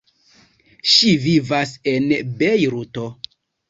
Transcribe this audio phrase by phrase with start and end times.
[0.93, 2.11] Ŝi vivas en
[2.43, 3.11] Bejruto.